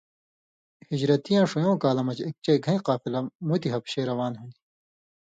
ہِجرتیۡ 0.91 1.35
یاں 1.35 1.47
ݜوۡیوں 1.49 1.77
کالہ 1.81 2.03
مژ 2.07 2.17
اېک 2.25 2.35
چئ 2.43 2.57
گَھیں 2.65 2.83
قافلہ 2.87 3.19
مُتیۡ 3.47 3.73
حبشے 3.73 4.01
روان 4.09 4.33
ہون٘دیۡ؛ 4.39 4.59